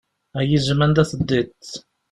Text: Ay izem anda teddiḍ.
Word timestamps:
Ay 0.39 0.49
izem 0.57 0.81
anda 0.85 1.03
teddiḍ. 1.09 1.67